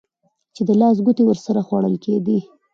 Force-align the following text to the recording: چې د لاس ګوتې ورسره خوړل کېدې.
چې 0.55 0.61
د 0.67 0.69
لاس 0.81 0.97
ګوتې 1.05 1.23
ورسره 1.25 1.61
خوړل 1.67 1.95
کېدې. 2.03 2.37